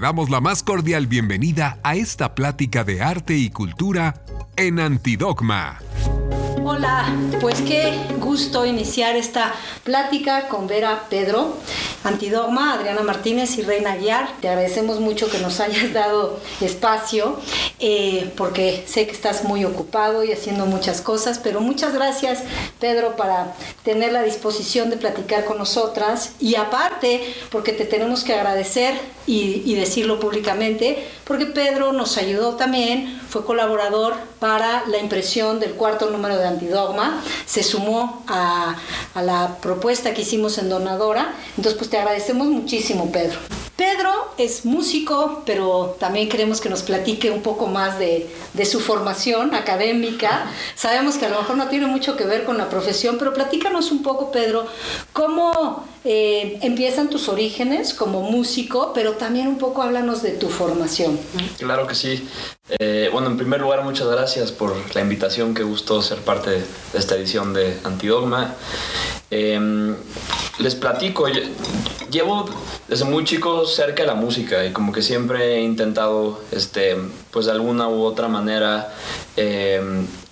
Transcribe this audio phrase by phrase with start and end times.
[0.00, 4.22] Damos la más cordial bienvenida a esta plática de arte y cultura
[4.56, 5.78] en Antidogma.
[6.64, 7.04] Hola,
[7.40, 9.52] pues qué gusto iniciar esta
[9.84, 11.54] plática con Vera Pedro,
[12.02, 14.30] Antidogma, Adriana Martínez y Reina Guiar.
[14.40, 17.38] Te agradecemos mucho que nos hayas dado espacio,
[17.80, 22.40] eh, porque sé que estás muy ocupado y haciendo muchas cosas, pero muchas gracias,
[22.78, 23.54] Pedro, para
[23.84, 28.94] tener la disposición de platicar con nosotras y aparte, porque te tenemos que agradecer
[29.26, 35.72] y, y decirlo públicamente, porque Pedro nos ayudó también, fue colaborador para la impresión del
[35.72, 38.76] cuarto número de Antidogma, se sumó a,
[39.14, 43.38] a la propuesta que hicimos en Donadora, entonces pues te agradecemos muchísimo Pedro.
[43.80, 48.28] Pedro es músico, pero también queremos que nos platique un poco más de,
[48.66, 50.52] su formación académica.
[50.74, 53.90] Sabemos que a lo mejor no tiene mucho que ver con la profesión, pero platícanos
[53.90, 54.66] un poco, Pedro,
[55.14, 61.18] cómo eh, empiezan tus orígenes como músico, pero también un poco háblanos de tu formación.
[61.56, 62.28] Claro que sí.
[62.78, 65.54] Eh, bueno, en primer lugar, muchas gracias por la invitación.
[65.54, 68.56] Qué gusto ser parte de esta edición de Antidogma.
[69.30, 69.96] Eh,
[70.60, 71.26] les platico,
[72.10, 72.44] llevo
[72.88, 76.96] desde muy chico cerca de la música y como que siempre he intentado, este,
[77.30, 78.92] pues de alguna u otra manera,
[79.36, 79.80] eh,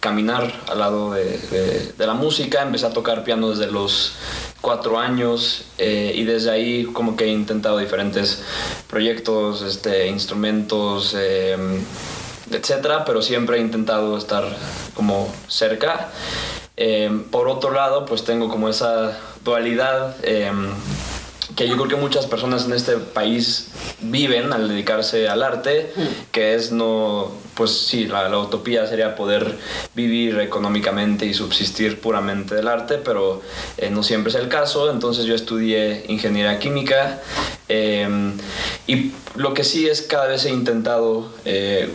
[0.01, 2.63] caminar al lado de, la música.
[2.63, 4.15] Empecé a tocar piano desde los
[4.61, 8.43] cuatro años eh, y desde ahí como que he intentado diferentes
[8.89, 11.57] proyectos, este, instrumentos, eh,
[12.51, 14.45] etcétera, pero siempre he intentado estar
[14.95, 16.11] como cerca.
[16.81, 20.53] Eh, por otro lado, pues tengo como esa dualidad eh,
[21.57, 25.93] que yo creo que muchas personas en este país viven al dedicarse al arte,
[26.31, 29.57] que es no, pues sí, la, la, utopía sería poder
[29.93, 33.43] vivir económicamente y subsistir puramente del arte, pero
[33.77, 37.21] eh, no siempre es el caso, entonces yo estudié ingeniería química
[37.69, 38.09] eh,
[38.87, 41.91] y lo que sí es cada vez he intentado eh,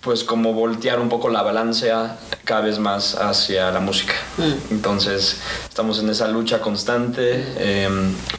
[0.00, 2.18] pues como voltear un poco la balanza
[2.48, 4.14] cada vez más hacia la música.
[4.38, 4.72] Mm.
[4.72, 5.38] Entonces
[5.68, 7.90] estamos en esa lucha constante, eh,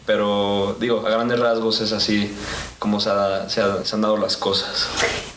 [0.03, 2.35] pero digo, a grandes rasgos es así
[2.79, 4.87] como se, ha, se, ha, se, han dado las cosas.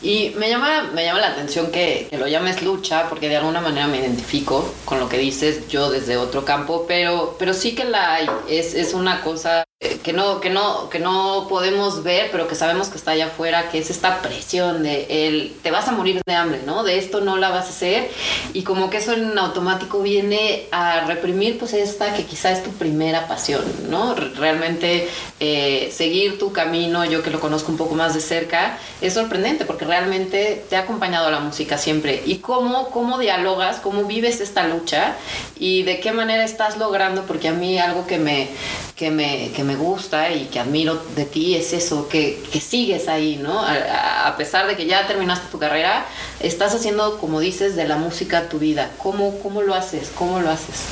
[0.01, 3.61] Y me llama, me llama la atención que, que, lo llames lucha, porque de alguna
[3.61, 7.85] manera me identifico con lo que dices yo desde otro campo, pero, pero sí que
[7.85, 9.65] la hay, es, es una cosa
[10.03, 13.69] que no, que, no, que no podemos ver, pero que sabemos que está allá afuera,
[13.69, 16.85] que es esta presión de el, te vas a morir de hambre, ¿no?
[16.85, 18.09] De esto no la vas a hacer.
[18.53, 22.71] Y como que eso en automático viene a reprimir pues esta que quizá es tu
[22.71, 24.15] primera pasión, ¿no?
[24.15, 25.09] Realmente
[25.41, 29.65] eh, seguir tu camino, yo que lo conozco un poco más de cerca, es sorprendente
[29.65, 32.23] porque realmente te ha acompañado la música siempre.
[32.25, 35.17] Y cómo, cómo dialogas, cómo vives esta lucha
[35.59, 38.49] y de qué manera estás logrando, porque a mí algo que me,
[38.95, 43.09] que me, que me gusta y que admiro de ti es eso, que, que sigues
[43.09, 43.61] ahí, ¿no?
[43.61, 46.07] A, a, pesar de que ya terminaste tu carrera,
[46.41, 48.91] estás haciendo, como dices, de la música tu vida.
[48.99, 50.11] ¿Cómo, cómo lo haces?
[50.17, 50.85] ¿Cómo lo haces?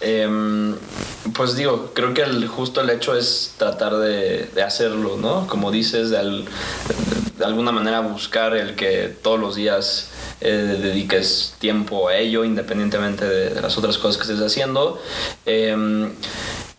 [0.00, 0.74] Eh,
[1.34, 5.46] pues digo, creo que el, justo el hecho es tratar de, de hacerlo, ¿no?
[5.46, 6.44] Como dices, de, al,
[7.38, 13.26] de, alguna manera buscar el que todos los días eh, dediques tiempo a ello, independientemente
[13.26, 15.00] de, de, las otras cosas que estés haciendo.
[15.44, 16.10] Eh,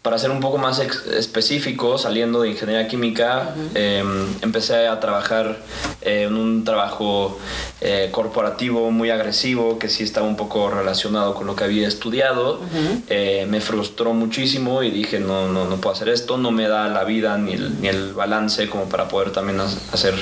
[0.01, 3.69] para ser un poco más específico, saliendo de ingeniería química, uh -huh.
[3.75, 4.03] eh,
[4.41, 5.59] empecé a trabajar
[6.01, 7.37] eh, en un trabajo
[7.81, 12.59] eh, corporativo muy agresivo que sí estaba un poco relacionado con lo que había estudiado.
[12.59, 13.47] Uh -huh.
[13.47, 17.03] me frustró muchísimo y dije, no, no, no puedo hacer esto, no me da la
[17.03, 20.15] vida ni el, ni el balance como para poder también hacer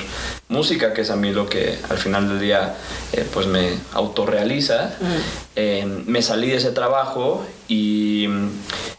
[0.50, 2.74] música, que es a mí lo que al final del día
[3.12, 4.96] eh, pues me autorrealiza.
[5.00, 6.04] Uh -huh.
[6.06, 8.28] me salí de ese trabajo y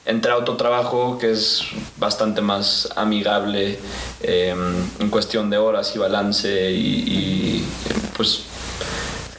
[0.06, 1.64] entré a otro trabajo que es
[1.98, 3.78] bastante más amigable
[4.24, 4.56] eh,
[5.00, 7.66] en cuestión de horas y balance y, y
[8.18, 8.44] pues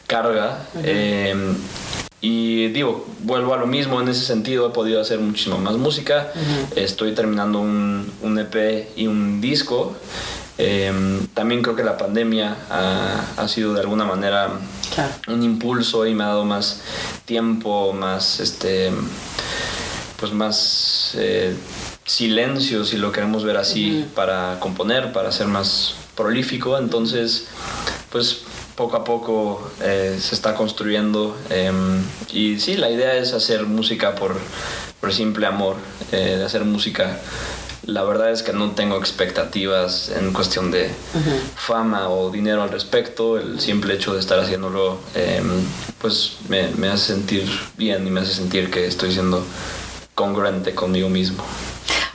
[0.07, 0.67] carga.
[0.75, 0.83] Uh -huh.
[0.85, 1.55] eh,
[2.25, 6.31] y digo, vuelvo a lo mismo en ese sentido, he podido hacer muchísimo más música.
[6.35, 6.79] Uh -huh.
[6.79, 9.97] Estoy terminando un, un, EP y un disco.
[10.59, 10.93] Eh,
[11.35, 14.51] también creo que la pandemia ha, ha sido de alguna manera
[14.95, 15.13] claro.
[15.29, 16.83] un impulso y me ha dado más
[17.25, 18.93] tiempo, más este
[20.19, 21.57] pues más eh,
[22.05, 24.15] silencio, si lo queremos ver así, uh -huh.
[24.15, 26.79] para componer, para ser más prolífico.
[26.79, 27.49] Entonces,
[28.11, 28.43] pues
[28.77, 31.37] poco a poco eh, se está construyendo.
[31.51, 31.73] Eh,
[32.33, 34.37] y sí, la idea es hacer música por,
[35.01, 35.77] por simple amor,
[36.13, 37.19] eh, de hacer música.
[37.87, 41.41] La verdad es que no tengo expectativas en cuestión de uh -huh.
[41.57, 43.39] fama o dinero al respecto.
[43.39, 44.99] El simple hecho de estar haciéndolo,
[46.01, 47.45] pues me, me hace sentir
[47.77, 49.45] bien y me hace sentir que estoy siendo
[50.15, 51.43] congruente conmigo mismo.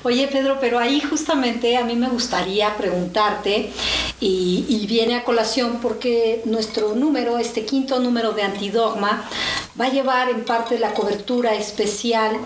[0.03, 3.71] Oye, Pedro, pero ahí justamente a mí me gustaría preguntarte
[4.19, 9.29] y, viene a colación porque nuestro número, este quinto número de Antidogma,
[9.79, 12.37] va a llevar en parte la cobertura especial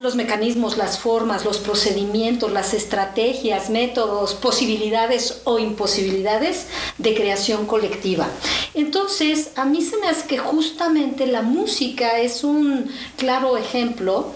[0.00, 6.66] los mecanismos, las formas, los procedimientos, las estrategias, métodos, posibilidades o imposibilidades
[6.98, 8.26] de creación colectiva.
[8.74, 14.32] Entonces, a mí se me hace que justamente la música es un claro ejemplo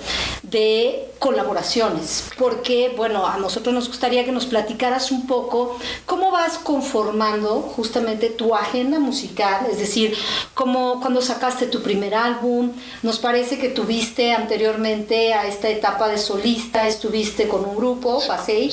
[0.51, 6.59] de colaboraciones, porque, bueno, a nosotros nos gustaría que nos platicaras un poco cómo vas
[6.59, 10.17] conformando justamente tu agenda musical, es decir,
[10.55, 12.73] cómo cuando sacaste tu primer álbum,
[13.03, 18.71] nos parece que tuviste anteriormente a esta etapa de solista, estuviste con un grupo, Pasei,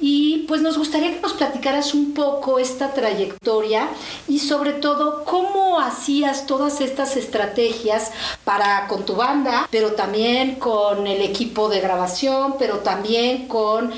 [0.00, 3.88] y pues nos gustaría que nos platicaras un poco esta trayectoria
[4.28, 8.10] y sobre todo cómo hacías todas estas estrategias
[8.44, 13.92] para con tu banda, pero también con el equipo de grabación, pero también con,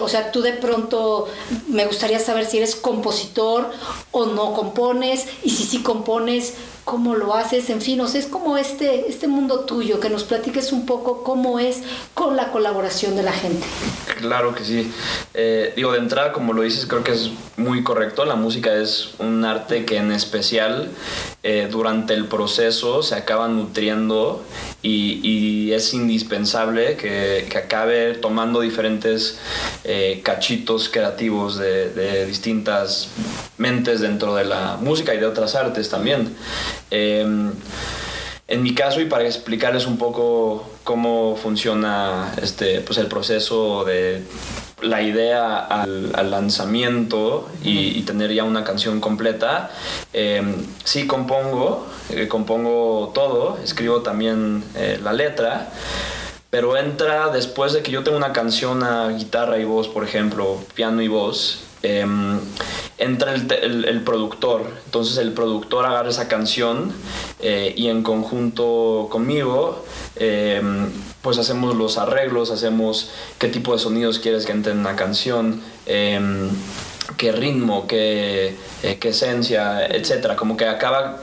[0.00, 1.28] o sea, tú de pronto
[1.68, 3.70] me gustaría saber si eres compositor
[4.10, 6.54] o no compones y si sí compones,
[6.84, 10.24] cómo lo haces, en fin, o sea, es como este, este mundo tuyo, que nos
[10.24, 11.82] platiques un poco cómo es
[12.14, 13.66] con la colaboración de la gente.
[14.18, 14.90] Claro que sí.
[15.34, 18.24] Eh, digo, de entrada, como lo dices, creo que es muy correcto.
[18.24, 20.90] La música es un arte que en especial
[21.42, 24.44] eh, durante el proceso se acaba nutriendo
[24.82, 29.38] y, es indispensable que, acabe tomando diferentes
[29.84, 33.08] eh, cachitos creativos de, de, distintas
[33.56, 36.34] mentes dentro de la música y de otras artes también.
[36.90, 37.52] Em,
[38.48, 44.24] en mi caso, y para explicarles un poco cómo funciona este, pues el proceso de
[44.82, 49.70] la idea al, lanzamiento y, tener ya una canción completa,
[50.12, 55.68] em, sí compongo, eh, compongo todo, escribo también eh, la letra,
[56.50, 60.58] pero entra después de que yo tengo una canción a guitarra y voz, por ejemplo,
[60.74, 62.38] piano y voz, Em,
[62.98, 64.70] entra el, productor.
[64.84, 66.92] Entonces el productor agarra esa canción
[67.40, 69.84] eh, y en conjunto conmigo,
[70.16, 70.90] em,
[71.22, 75.62] pues hacemos los arreglos, hacemos qué tipo de sonidos quieres que entre en una canción.
[75.86, 76.50] Em,
[77.16, 80.36] qué ritmo, qué, eh, qué, esencia, etcétera.
[80.36, 81.20] Como que acaba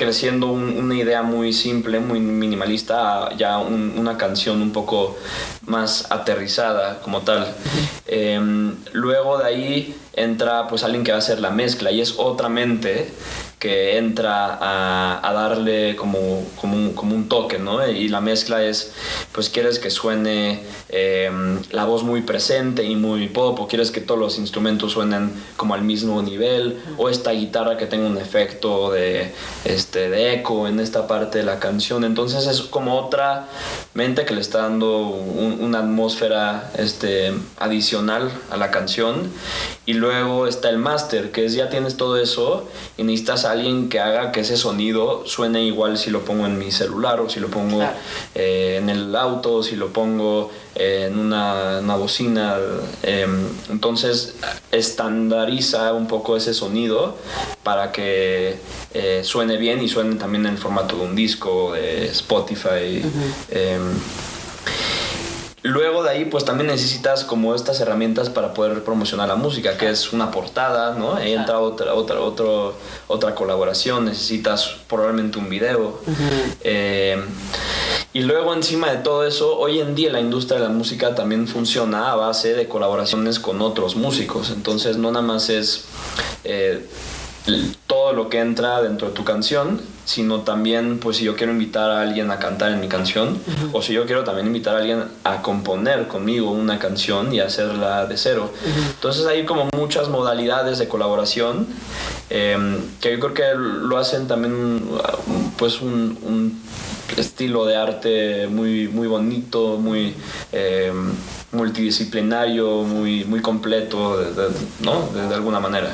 [0.00, 5.18] creciendo una idea muy simple, muy minimalista, ya una canción un poco
[5.66, 7.46] más aterrizada como tal.
[8.06, 12.14] Em, luego de ahí entra pues alguien que va a hacer la mezcla y es
[12.16, 13.12] otra mente
[13.60, 17.86] que entra a, darle como, como, un, como, un, toque, ¿no?
[17.86, 18.92] Y la mezcla es,
[19.32, 24.00] pues quieres que suene em, la voz muy presente y muy pop, o quieres que
[24.00, 28.92] todos los instrumentos suenen como al mismo nivel, o esta guitarra que tenga un efecto
[28.92, 29.30] de,
[29.66, 32.04] este, de eco en esta parte de la canción.
[32.04, 33.46] Entonces es como otra
[33.92, 39.30] mente que le está dando una atmósfera este, adicional a la canción.
[39.84, 44.00] Y luego está el máster, que es ya tienes todo eso y necesitas alguien que
[44.00, 47.48] haga que ese sonido suene igual si lo pongo en mi celular o si lo
[47.48, 47.82] pongo
[48.34, 52.56] eh, en el auto, si lo pongo eh, en una, bocina.
[53.02, 54.34] Em, entonces
[54.72, 57.16] estandariza un poco ese sonido
[57.62, 58.58] para que
[58.94, 63.02] eh, suene bien y suene también en el formato de un disco, de Spotify.
[65.70, 69.88] Luego de ahí, pues también necesitas como estas herramientas para poder promocionar la música, que
[69.88, 71.14] es una portada, ¿no?
[71.14, 72.18] Ahí entra otra, otra,
[73.06, 76.00] otra colaboración, necesitas probablemente un video.
[76.62, 77.22] Eh,
[78.12, 81.46] y luego encima de todo eso, hoy en día la industria de la música también
[81.46, 84.50] funciona a base de colaboraciones con otros músicos.
[84.50, 85.84] Entonces no nada más es...
[86.42, 86.84] Eh,
[87.86, 91.90] todo lo que entra dentro de tu canción, sino también, pues si yo quiero invitar
[91.90, 93.38] a alguien a cantar en mi canción,
[93.72, 98.06] o si yo quiero también invitar a alguien a componer conmigo una canción y hacerla
[98.06, 98.52] de cero.
[98.94, 101.66] Entonces hay como muchas modalidades de colaboración
[102.28, 104.82] em, que yo creo que lo hacen también
[105.56, 106.60] pues un,
[107.16, 110.14] estilo de arte muy, muy bonito, muy...
[110.52, 111.12] Em,
[111.52, 114.16] multidisciplinario, muy, muy completo,
[114.80, 115.08] ¿no?
[115.28, 115.90] de alguna manera.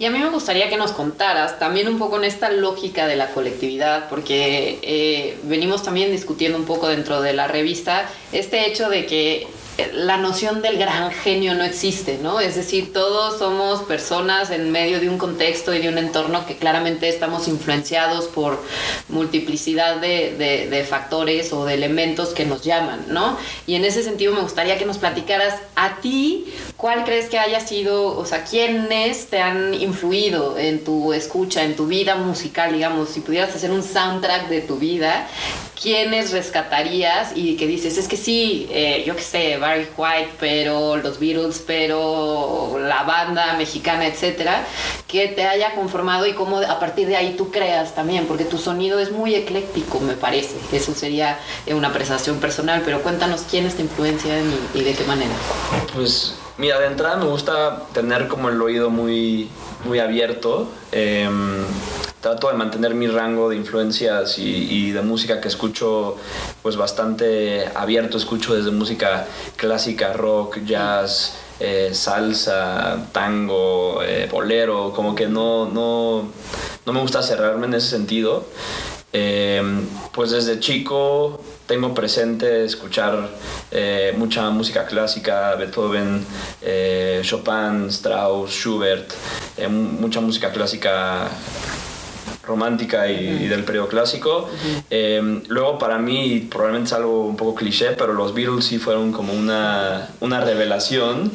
[0.00, 3.16] Y a mí me gustaría que nos contaras también un poco en esta lógica de
[3.16, 8.88] la colectividad, porque eh, venimos también discutiendo un poco dentro de la revista este hecho
[8.88, 9.48] de que
[9.92, 12.40] la noción del gran genio no existe, ¿no?
[12.40, 16.56] Es decir, todos somos personas en medio de un contexto y de un entorno que
[16.56, 18.60] claramente estamos influenciados por
[19.08, 23.36] multiplicidad de, factores o de elementos que nos llaman, ¿no?
[23.66, 27.60] Y en ese sentido me gustaría que nos platicaras a ti, ¿cuál crees que haya
[27.60, 33.10] sido, o sea, quiénes te han influido en tu escucha, en tu vida musical, digamos,
[33.10, 35.28] si pudieras hacer un soundtrack de tu vida,
[35.80, 40.96] quiénes rescatarías y que dices, es que sí, eh, yo qué sé, Barry White, pero
[40.96, 44.64] los Beatles, pero la banda mexicana, etcétera,
[45.06, 48.56] que te haya conformado y cómo a partir de ahí tú creas también, porque tu
[48.56, 50.56] sonido es muy ecléctico, me parece.
[50.72, 54.42] Eso sería eh, una apreciación personal, pero cuéntanos quiénes te influencian
[54.74, 55.34] y, de qué manera.
[55.94, 59.50] Pues mira, de entrada me gusta tener como el oído muy,
[59.84, 60.68] muy abierto.
[60.92, 61.64] Em,
[62.20, 66.16] trato de mantener mi rango de influencias y, de música que escucho
[66.62, 75.14] pues bastante abierto, escucho desde música clásica, rock, jazz, eh, salsa, tango, eh, bolero, como
[75.14, 76.28] que no, no,
[76.84, 78.46] no me gusta cerrarme en ese sentido.
[79.12, 79.62] Eh,
[80.12, 83.30] pues desde chico tengo presente escuchar
[84.16, 86.24] mucha música clásica, Beethoven,
[87.22, 89.12] Chopin, Strauss, Schubert,
[89.68, 91.28] mucha música clásica
[92.48, 94.48] romántica y, del periodo clásico.
[94.90, 99.12] Em, luego para mí, probablemente es algo un poco cliché, pero los Beatles sí fueron
[99.12, 101.30] como una, una revelación.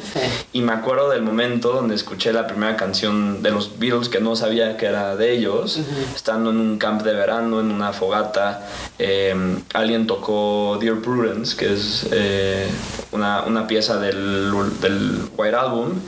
[0.52, 4.36] Y me acuerdo del momento donde escuché la primera canción de los Beatles que no
[4.36, 5.80] sabía que era de ellos,
[6.14, 8.66] estando en un camp de verano, en una fogata.
[8.98, 12.66] Em, alguien tocó Dear Prudence, que es eh,
[13.12, 16.00] una, una, pieza del, del White Album.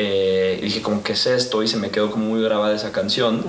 [0.00, 1.60] Eh, y dije, como, ¿qué es esto?
[1.60, 3.44] Y se me quedó como muy grabada esa canción.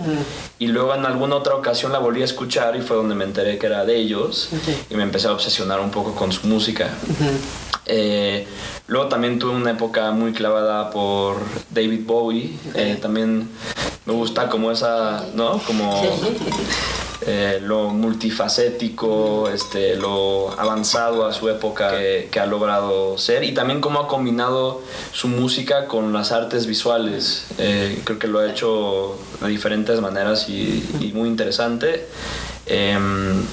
[0.57, 3.57] Y luego en alguna otra ocasión la volví a escuchar y fue donde me enteré
[3.57, 4.49] que era de ellos
[4.89, 6.89] y me empecé a obsesionar un poco con su música.
[7.85, 8.47] Eh,
[8.87, 11.37] luego también tuve una época muy clavada por
[11.69, 12.57] David Bowie.
[12.75, 13.49] Eh, también
[14.05, 15.59] me gusta como esa, ¿no?
[15.65, 16.01] Como
[17.25, 23.81] eh, lo multifacético, este, lo avanzado a su época que, ha logrado ser y también
[23.81, 27.47] cómo ha combinado su música con las artes visuales.
[27.57, 32.07] Eh, creo que lo ha hecho de diferentes maneras y, muy interesante.
[32.65, 33.43] Em,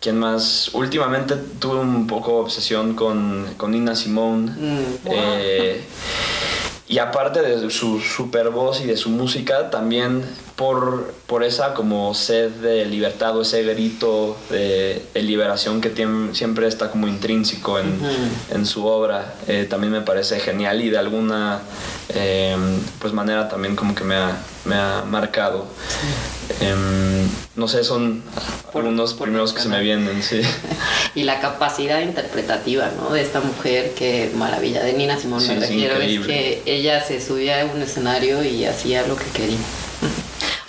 [0.00, 0.70] ¿Quién más?
[0.74, 4.50] Últimamente tuve un poco obsesión con, con Nina Simone.
[4.50, 5.80] Mm, eh,
[6.86, 10.22] y aparte de su super voz y de su música, también
[10.58, 16.66] por, por esa como sed de libertad o ese grito de, liberación que tiene, siempre
[16.66, 17.96] está como intrínseco en,
[18.50, 21.60] en su obra, eh, también me parece genial y de alguna
[22.08, 25.64] em, pues manera también como que me ha, me ha marcado.
[26.60, 28.24] Em, no sé, son
[28.74, 30.40] algunos primeros que se me vienen, sí.
[31.14, 33.12] y la capacidad interpretativa, ¿no?
[33.12, 37.60] De esta mujer, que maravilla, de Nina Simón, me refiero, es que ella se subía
[37.60, 39.58] a un escenario y hacía lo que quería.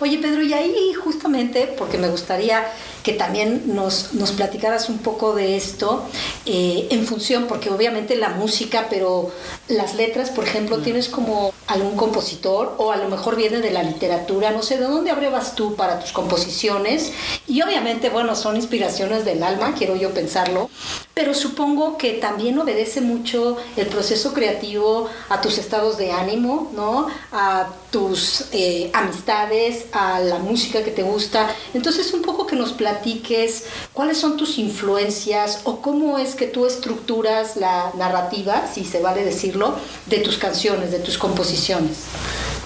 [0.01, 2.65] Oye, Pedro, y ahí justamente, porque me gustaría
[3.09, 6.05] que también nos, nos platicaras un poco de esto
[6.45, 9.31] eh, en función, porque obviamente la música, pero
[9.67, 10.83] las letras, por ejemplo, mm.
[10.83, 14.85] tienes como algún compositor o a lo mejor viene de la literatura, no sé, ¿de
[14.85, 17.11] dónde abrevas tú para tus composiciones?
[17.47, 20.69] Y obviamente, bueno, son inspiraciones del alma, quiero yo pensarlo,
[21.15, 27.07] pero supongo que también obedece mucho el proceso creativo a tus estados de ánimo, ¿no?
[27.31, 31.49] A tus eh, amistades, a la música que te gusta.
[31.73, 36.65] Entonces, un poco que nos platiques cuáles son tus influencias o cómo es que tú
[36.65, 39.75] estructuras la narrativa, si se vale decirlo,
[40.07, 42.05] de tus canciones, de tus composiciones.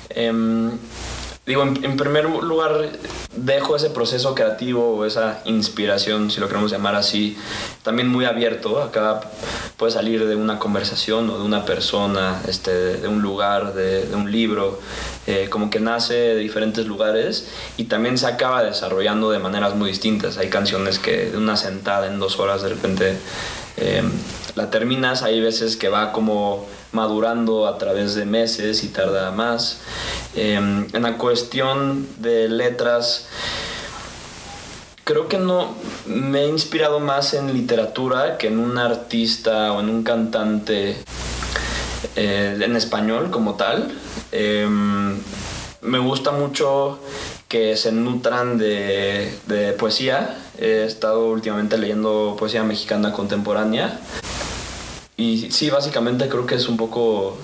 [0.10, 0.72] Em,
[1.46, 2.90] Digo, en, primer lugar,
[3.36, 7.38] dejo ese proceso creativo o esa inspiración, si lo queremos llamar así,
[7.84, 8.82] también muy abierto.
[8.82, 9.20] Acá
[9.76, 14.32] puede salir de una conversación o de una persona, este, de un lugar, de, un
[14.32, 14.80] libro,
[15.28, 19.90] eh, como que nace de diferentes lugares y también se acaba desarrollando de maneras muy
[19.90, 20.38] distintas.
[20.38, 23.18] Hay canciones que de una sentada en dos horas de repente
[23.76, 24.02] eh,
[24.56, 29.82] la terminas, hay veces que va como madurando a través de meses y tarda más.
[30.36, 33.28] Em, en la cuestión de letras,
[35.04, 39.90] creo que no me he inspirado más en literatura que en un artista o en
[39.90, 40.98] un cantante
[42.16, 43.92] eh, en español como tal.
[44.32, 45.18] Em,
[45.82, 47.00] me gusta mucho
[47.48, 50.38] que se nutran de, de, poesía.
[50.58, 54.00] He estado últimamente leyendo poesía mexicana contemporánea
[55.16, 57.38] y sí, básicamente creo que es un poco...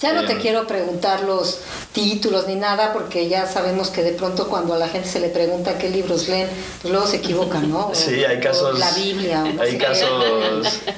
[0.00, 1.60] Ya no te eh, quiero preguntar los
[1.92, 5.28] títulos ni nada, porque ya sabemos que de pronto cuando a la gente se le
[5.28, 6.48] pregunta qué libros leen,
[6.80, 7.90] pues luego se equivocan, ¿no?
[7.94, 8.78] sí, hay casos...
[8.78, 9.42] la Biblia.
[9.60, 10.08] hay casos...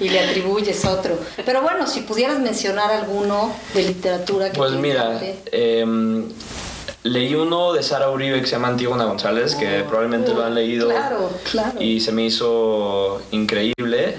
[0.01, 1.19] y le atribuyes otro.
[1.47, 4.59] Pero bueno, si pudieras mencionar alguno de literatura que...
[4.59, 5.19] Pues mira,
[7.05, 10.55] Leí uno de Sara Uribe que se llama Antígona González, que oh, probablemente lo han
[10.55, 10.89] leído.
[10.89, 11.83] Claro, claro.
[11.83, 14.17] Y se me hizo increíble.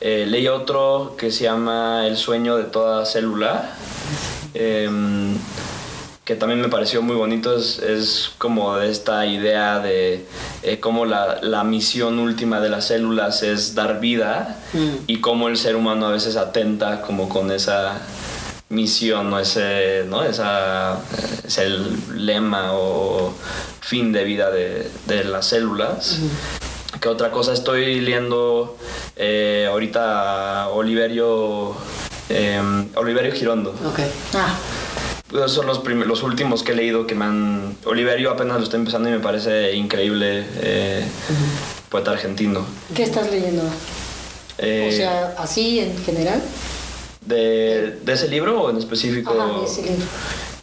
[0.00, 3.74] Eh, leí otro que se llama El sueño de toda célula.
[4.52, 5.34] Em,
[6.26, 10.26] que también me pareció muy bonito es, es como esta idea de
[10.62, 15.04] eh, cómo la, la, misión última de las células es dar vida mm.
[15.06, 18.00] y cómo el ser humano a veces atenta como con esa
[18.68, 20.24] misión o ese, ¿no?
[20.24, 20.98] esa,
[21.46, 23.32] es el lema o
[23.80, 26.18] fin de vida de, de las células.
[27.00, 28.76] ¿Qué otra cosa estoy leyendo
[29.16, 30.68] eh, ahorita?
[30.68, 31.76] Oliverio,
[32.28, 32.60] eh,
[32.96, 33.74] Oliverio Girondo.
[33.92, 34.10] Okay.
[34.34, 34.56] Ah
[35.30, 37.76] esos son los, los últimos que he leído que me han...
[37.84, 41.04] Oliverio apenas lo estoy empezando y me parece increíble, eh,
[41.88, 42.64] poeta argentino.
[42.94, 43.62] ¿Qué estás leyendo?
[44.58, 46.42] Eh, o sea, así en general.
[47.26, 49.32] De, de, ese libro o en específico?
[49.32, 50.04] Ajá, de ese libro.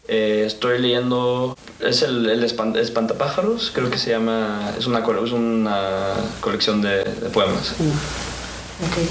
[0.07, 6.13] Eh, estoy leyendo, es el, el Espantapájaros, creo que se llama, es una, es una
[6.41, 7.75] colección de, de poemas.
[7.79, 8.91] Mm.
[8.91, 9.07] Okay.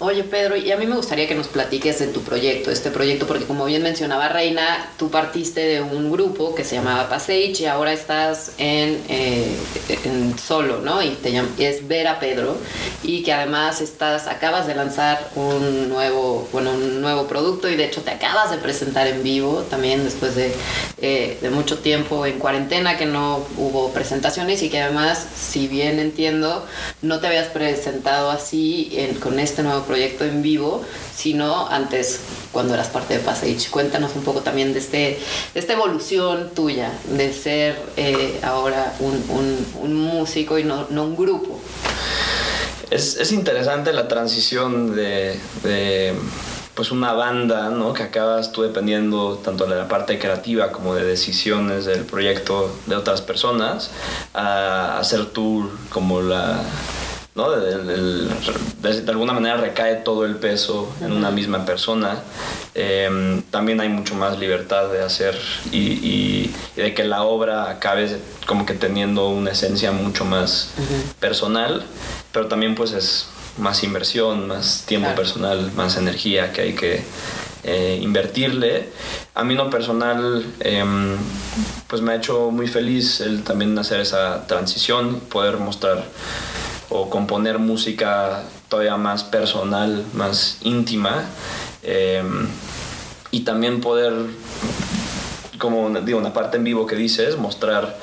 [0.00, 3.26] Oye, Pedro, y a mí me gustaría que nos platiques de tu proyecto, este proyecto,
[3.26, 7.64] porque como bien mencionaba Reina, tú partiste de un grupo que se llamaba Passage y
[7.64, 9.56] ahora estás en, eh,
[10.04, 11.02] en solo, ¿no?
[11.02, 12.56] Y te es Vera Pedro,
[13.02, 17.86] y que además estás, acabas de lanzar un nuevo, bueno, un nuevo producto y de
[17.86, 20.52] hecho te acabas de presentar en vivo también después de,
[20.98, 25.98] eh, de mucho tiempo en cuarentena que no hubo presentaciones y que además, si bien
[25.98, 26.64] entiendo,
[27.02, 30.84] no te habías presentado así con este nuevo proyecto en vivo,
[31.16, 32.20] sino antes
[32.52, 33.70] cuando eras parte de Passage.
[33.70, 35.18] Cuéntanos un poco también de, este,
[35.54, 41.58] esta evolución tuya, de ser eh, ahora un, músico y no, un grupo.
[42.90, 45.38] Es, interesante la transición de,
[46.74, 47.92] pues una banda, ¿no?
[47.92, 52.96] Que acabas tú dependiendo tanto de la parte creativa como de decisiones del proyecto de
[52.96, 53.90] otras personas,
[54.32, 56.62] a hacer tú como la
[57.38, 57.50] ¿no?
[57.52, 62.18] De, alguna manera recae todo el peso en una misma persona.
[62.74, 65.38] Em, también hay mucho más libertad de hacer
[65.70, 70.70] y, de que la obra acabe como que teniendo una esencia mucho más
[71.20, 71.84] personal,
[72.32, 77.02] pero también pues es más inversión, más tiempo personal, más energía que hay que
[77.62, 78.88] eh, invertirle.
[79.34, 81.16] A mí no personal, em,
[81.86, 86.04] pues me ha hecho muy feliz el también hacer esa transición, poder mostrar
[86.90, 91.24] o componer música todavía más personal, más íntima.
[91.82, 92.46] Em,
[93.30, 94.14] y también poder,
[95.58, 97.98] como digo, una parte en vivo que dices, mostrar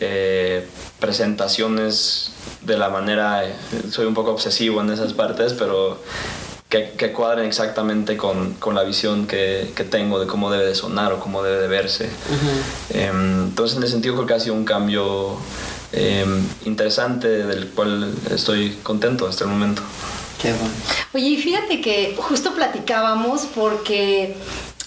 [0.00, 0.66] eh,
[1.00, 3.44] presentaciones de la manera,
[3.90, 6.00] soy un poco obsesivo en esas partes, pero
[6.68, 10.74] que, que cuadren exactamente con, con la visión que, que, tengo de cómo debe de
[10.74, 12.10] sonar o cómo debe de verse.
[12.90, 15.36] Em, entonces, en ese sentido, creo que ha sido un cambio
[15.92, 19.82] Em, interesante del cual estoy contento hasta el momento.
[20.40, 20.74] Qué bueno.
[21.14, 24.36] Oye, y fíjate que justo platicábamos porque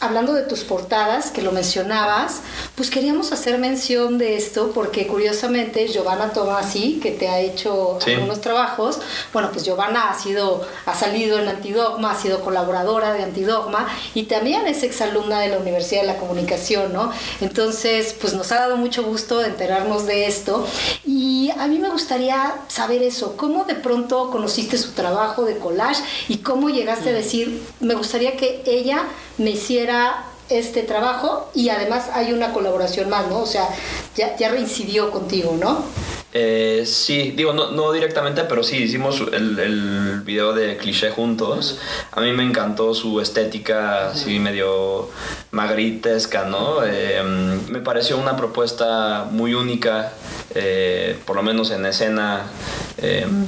[0.01, 2.41] hablando de tus portadas, que lo mencionabas,
[2.75, 8.39] pues queríamos hacer mención de esto porque curiosamente Giovanna Tomasi, que te ha hecho algunos
[8.39, 8.99] trabajos,
[9.33, 14.23] bueno, pues Giovanna ha sido, ha salido en Antidogma, ha sido colaboradora de Antidogma y
[14.23, 17.11] también es exalumna de la Universidad de la Comunicación, ¿no?
[17.41, 20.65] Entonces, pues nos ha dado mucho gusto enterarnos de esto
[21.05, 26.03] y a mí me gustaría saber eso, cómo de pronto conociste su trabajo de collage
[26.29, 29.03] y cómo llegaste a decir, me gustaría que ella
[29.39, 33.39] me hiciera este trabajo y además hay una colaboración más, ¿no?
[33.39, 33.67] O sea,
[34.15, 35.83] ya, ya reincidió contigo, ¿no?
[36.31, 41.79] Eh, sí, digo, no, no, directamente, pero sí, hicimos el, el, video de cliché juntos.
[42.11, 45.09] A mí me encantó su estética así medio
[45.51, 46.83] magritesca, ¿no?
[46.85, 47.23] Eh,
[47.69, 50.13] me pareció una propuesta muy única,
[50.53, 52.43] eh, por lo menos en escena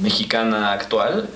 [0.02, 1.28] mexicana actual.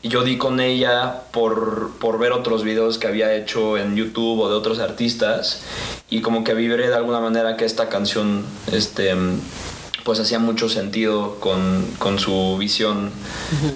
[0.00, 4.40] Y yo di con ella por, por ver otros videos que había hecho en YouTube
[4.40, 5.62] o de otros artistas
[6.08, 9.16] y como que vibré de alguna manera que esta canción, este
[10.06, 13.10] pues hacía mucho sentido con, con su visión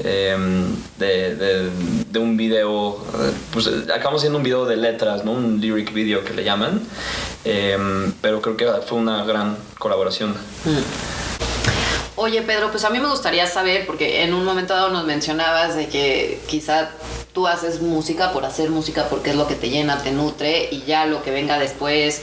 [0.05, 1.71] em, de, de,
[2.09, 3.05] de, un video,
[3.53, 5.33] pues acabamos haciendo un video de letras, ¿no?
[5.33, 6.83] Un lyric video que le llaman,
[7.45, 10.37] em, pero creo que fue una gran colaboración.
[12.15, 15.75] Oye Pedro, pues a mí me gustaría saber, porque en un momento dado nos mencionabas
[15.75, 16.91] de que quizá
[17.33, 20.83] tú haces música por hacer música porque es lo que te llena, te nutre y
[20.83, 22.23] ya lo que venga después,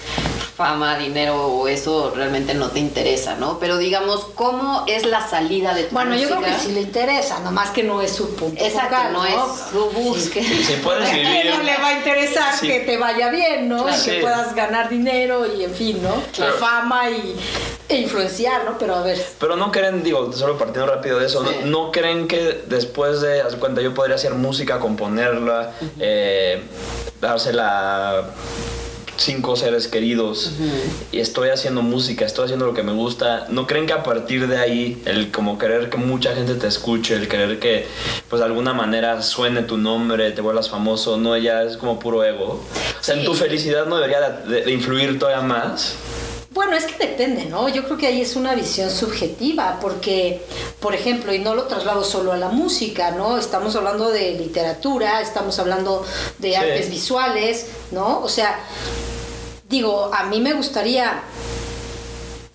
[0.58, 3.60] fama, dinero o eso realmente no te interesa, ¿no?
[3.60, 6.34] Pero digamos, ¿cómo es la salida de tu bueno, música?
[6.34, 9.24] Bueno, yo creo que sí le interesa, nomás que no es su punto Exacto, no,
[9.24, 9.36] es
[9.72, 10.48] su búsqueda.
[10.48, 11.46] Sí, sí puedes vivir.
[11.56, 13.88] no le va a interesar que te vaya bien, ¿no?
[13.88, 16.16] y que puedas ganar dinero y en fin, ¿no?
[16.44, 17.36] La fama y
[17.88, 18.80] e influenciar, ¿no?
[18.80, 19.24] Pero a ver.
[19.40, 23.56] Pero no creen, digo, solo partiendo rápido de eso, ¿no, creen que después de, haz
[23.58, 26.64] cuenta, yo podría hacer música, componerla, eh,
[27.22, 28.26] dársela
[29.18, 30.54] cinco seres queridos
[31.12, 34.48] y estoy haciendo música, estoy haciendo lo que me gusta, ¿no creen que a partir
[34.48, 37.88] de ahí el como querer que mucha gente te escuche, el querer que
[38.30, 42.24] pues de alguna manera suene tu nombre, te vuelvas famoso, no ya es como puro
[42.24, 42.64] ego?
[43.00, 45.96] O sea, en tu felicidad no debería de, influir todavía más.
[46.52, 47.70] Bueno, es que depende, ¿no?
[47.70, 50.42] Yo creo que ahí es una visión subjetiva, porque,
[50.80, 53.38] por ejemplo, y no lo traslado solo a la música, ¿no?
[53.38, 56.04] Estamos hablando de literatura, estamos hablando
[56.40, 58.22] de artes visuales, ¿no?
[58.22, 58.60] O sea,
[59.70, 61.22] digo, a mí me gustaría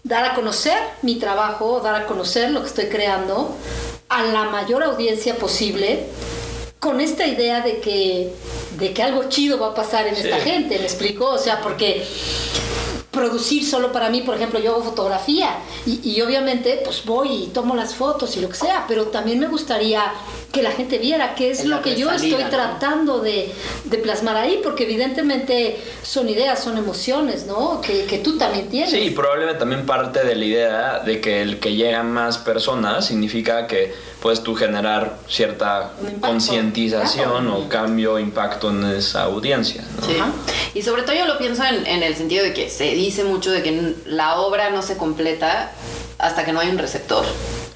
[0.03, 3.57] dar a conocer mi trabajo, dar a conocer lo que estoy creando
[4.09, 6.07] a la mayor audiencia posible
[6.81, 8.33] con esta idea de que,
[8.79, 11.27] de que algo chido va a pasar en esta gente, ¿me explico?
[11.27, 12.05] O sea, porque
[13.12, 17.77] producir solo para mí, por ejemplo, yo hago fotografía y, obviamente pues voy y tomo
[17.77, 20.03] las fotos y lo que sea, pero también me gustaría
[20.51, 23.53] que la gente viera qué es lo que yo estoy tratando de,
[24.03, 27.81] plasmar ahí, porque evidentemente son ideas, son emociones, ¿no?
[27.83, 28.90] Que, que, tú también tienes.
[28.90, 33.66] Sí, probablemente también parte de la idea de que el que llegan más personas significa
[33.66, 39.85] que puedes tú generar cierta concientización o cambio, impacto en esa audiencia.
[40.07, 40.16] Sí.
[40.75, 43.51] Y sobre todo yo lo pienso en, en, el sentido de que se dice mucho
[43.51, 45.71] de que la obra no se completa
[46.19, 47.25] hasta que no hay un receptor,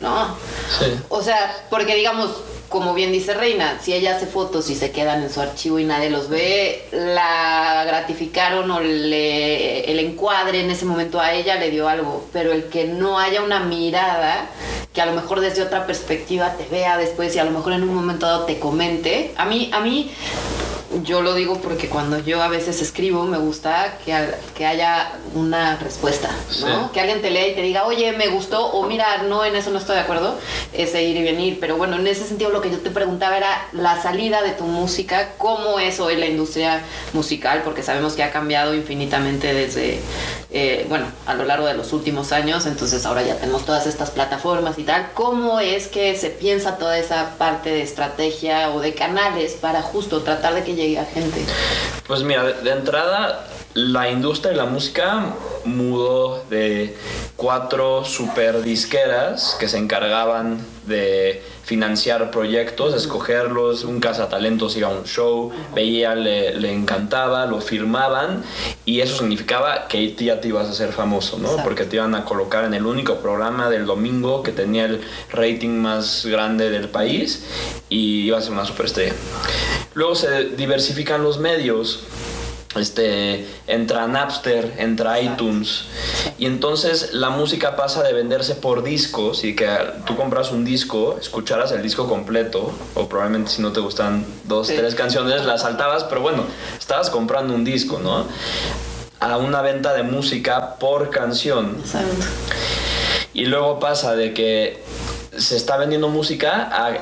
[0.00, 0.36] ¿no?
[0.78, 0.86] Sí.
[1.08, 2.30] O sea, porque digamos,
[2.68, 5.84] como bien dice Reina, si ella hace fotos y se quedan en su archivo y
[5.84, 11.70] nadie los ve, la gratificaron o le, el encuadre en ese momento a ella le
[11.70, 14.48] dio algo, pero el que no haya una mirada
[14.92, 17.82] que a lo mejor desde otra perspectiva te vea después y a lo mejor en
[17.82, 20.10] un momento dado te comente, a mí, a mí
[21.02, 24.14] yo lo digo porque cuando yo a veces escribo me gusta que,
[24.54, 26.92] que haya una respuesta, ¿no?
[26.92, 29.70] Que alguien te lea y te diga, oye, me gustó, o mira, no, en eso
[29.70, 30.38] no estoy de acuerdo,
[30.72, 31.58] ese ir y venir.
[31.60, 34.64] Pero bueno, en ese sentido lo que yo te preguntaba era la salida de tu
[34.64, 40.00] música, cómo es hoy la industria musical, porque sabemos que ha cambiado infinitamente desde,
[40.58, 44.10] eh, bueno, a lo largo de los últimos años, entonces ahora ya tenemos todas estas
[44.10, 45.10] plataformas y tal.
[45.12, 50.22] ¿Cómo es que se piensa toda esa parte de estrategia o de canales para justo
[50.22, 51.44] tratar de que llegue a gente?
[52.06, 55.34] Pues mira, de, entrada, la industria de la música
[55.66, 56.96] mudó de
[57.36, 65.02] cuatro super disqueras que se encargaban de financiar proyectos, escogerlos, un cazatalentos iba a un
[65.02, 68.44] show, veía, le, encantaba, lo firmaban
[68.84, 71.56] y eso significaba que ya te ibas a hacer famoso, ¿no?
[71.64, 75.00] Porque te iban a colocar en el único programa del domingo que tenía el
[75.32, 77.44] rating más grande del país
[77.88, 79.14] y ibas a ser una superestrella.
[79.94, 82.04] Luego se diversifican los medios
[82.76, 85.84] este, entra Napster, entra iTunes.
[86.38, 89.68] Y entonces la música pasa de venderse por discos y que
[90.06, 94.68] tú compras un disco, escucharas el disco completo, o probablemente si no te gustan dos,
[94.68, 96.44] tres canciones, las saltabas, pero bueno,
[96.78, 98.26] estabas comprando un disco, ¿no?
[99.20, 101.76] A una venta de música por canción.
[103.32, 104.82] Y luego pasa de que
[105.36, 106.98] se está vendiendo música a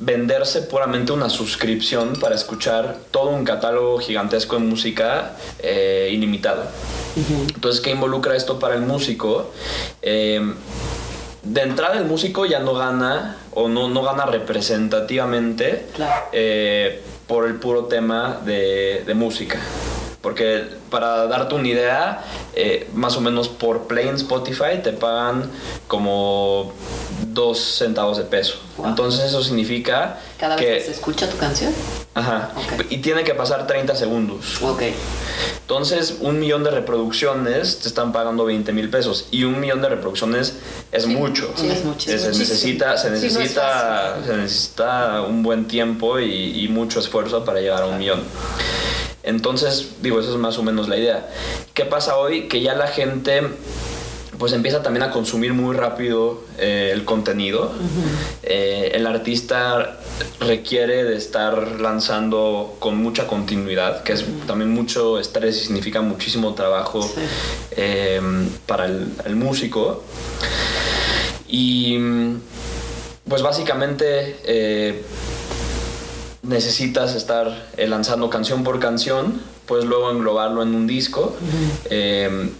[0.00, 6.64] venderse puramente una suscripción para escuchar todo un catálogo gigantesco de música eh, ilimitado.
[7.54, 9.52] Entonces, ¿qué involucra esto para el músico?
[10.00, 10.54] Em,
[11.42, 15.86] de entrada el músico ya no gana o no, no gana representativamente
[16.32, 19.60] eh, por el puro tema de, de música.
[20.22, 25.50] Porque para darte una idea, eh, más o menos por play en Spotify te pagan
[25.88, 26.72] como
[27.28, 28.58] dos centavos de peso.
[28.84, 30.66] Entonces eso significa Cada que...
[30.66, 31.72] vez que se escucha tu canción.
[32.14, 32.50] Ajá.
[32.88, 34.60] Y tiene que pasar 30 segundos.
[34.62, 34.82] Ok.
[35.60, 39.28] Entonces un millón de reproducciones te están pagando 20 mil pesos.
[39.30, 40.56] Y un millón de reproducciones
[40.92, 41.52] es mucho.
[41.56, 42.10] Sí, es mucho.
[42.10, 47.82] Se, necesita, se, necesita, se necesita un buen tiempo y, y mucho esfuerzo para llegar
[47.82, 48.20] a un millón.
[49.22, 51.28] Entonces, digo, esa es más o menos la idea.
[51.74, 52.48] ¿Qué pasa hoy?
[52.48, 53.42] Que ya la gente
[54.40, 57.74] pues empieza también a consumir muy rápido eh, el contenido.
[58.42, 59.98] Eh, el artista
[60.40, 66.54] requiere de estar lanzando con mucha continuidad, que es también mucho estrés y significa muchísimo
[66.54, 67.06] trabajo
[67.72, 68.18] eh,
[68.64, 70.04] para el, músico.
[71.46, 71.98] Y
[73.28, 75.04] pues básicamente
[76.42, 81.36] necesitas estar lanzando canción por canción, puedes luego englobarlo en un disco,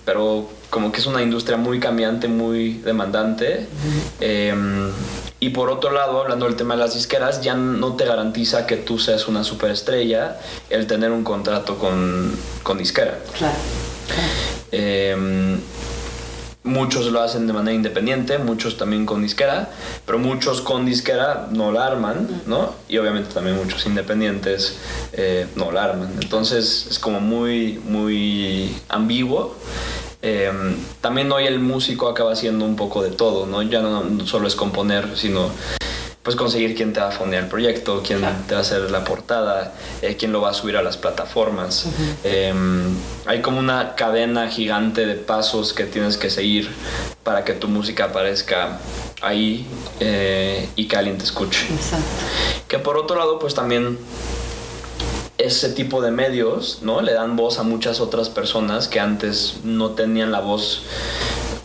[0.05, 3.67] pero como que es una industria muy cambiante, muy demandante.
[4.21, 4.93] Em,
[5.41, 8.77] y por otro lado, hablando del tema de las disqueras, ya no te garantiza que
[8.77, 10.39] tú seas una superestrella
[10.71, 13.19] el tener un contrato con, con disquera.
[13.37, 13.57] Claro.
[14.71, 15.59] Em,
[16.71, 19.71] muchos lo hacen de manera independiente, muchos también con disquera,
[20.07, 22.75] pero muchos con disquera no la arman, ¿no?
[22.89, 24.79] Y obviamente también muchos independientes
[25.13, 26.13] eh, no la arman.
[26.23, 29.57] Entonces es como muy, muy ambiguo.
[30.23, 33.63] Em, también hoy el músico acaba haciendo un poco de todo, ¿no?
[33.63, 35.51] Ya no, solo es componer, sino
[36.23, 39.05] pues conseguir quién te va a fondear el proyecto, quién te va a hacer la
[39.05, 41.87] portada, eh, quién lo va a subir a las plataformas.
[42.25, 46.71] Em, hay como una cadena gigante de pasos que tienes que seguir
[47.23, 48.79] para que tu música aparezca
[49.23, 49.67] ahí
[49.99, 51.67] eh, y que alguien te escuche.
[51.73, 52.07] Exacto.
[52.69, 53.99] Que por otro lado, pues también
[55.39, 57.01] ese tipo de medios, ¿no?
[57.01, 60.83] Le dan voz a muchas otras personas que antes no tenían la voz.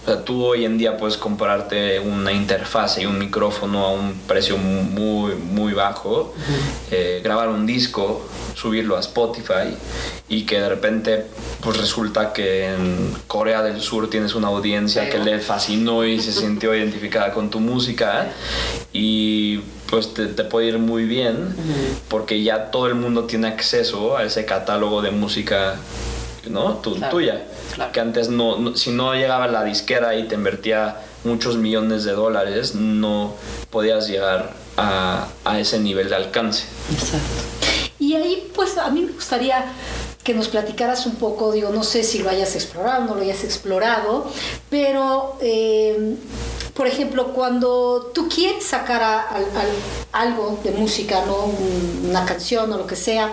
[0.05, 4.13] O sea, tú hoy en día puedes comprarte una interfaz y un micrófono a un
[4.27, 6.31] precio muy, muy bajo,
[6.91, 9.75] eh, grabar un disco, subirlo a Spotify
[10.29, 11.25] y que de repente
[11.59, 16.33] pues resulta que en Corea del Sur tienes una audiencia que le fascinó y se
[16.33, 18.27] sintió identificada con tu música
[18.93, 19.57] y
[19.89, 21.55] pues te, puede ir muy bien
[22.09, 25.77] porque ya todo el mundo tiene acceso a ese catálogo de música
[26.47, 26.75] ¿no?
[26.75, 27.41] tuya.
[27.91, 32.75] Que antes no, si no llegaba la disquera y te invertía muchos millones de dólares,
[32.75, 33.33] no
[33.69, 36.65] podías llegar a, a ese nivel de alcance.
[36.91, 37.43] Exacto.
[37.99, 39.65] Y ahí pues a mí me gustaría
[40.23, 43.43] que nos platicaras un poco, digo, no sé si lo hayas explorado, no lo hayas
[43.43, 44.25] explorado,
[44.69, 46.15] pero eh,
[46.75, 49.27] por ejemplo, cuando tú quieres sacar
[50.11, 51.51] algo de música, ¿no?
[52.09, 53.31] una canción o lo que sea,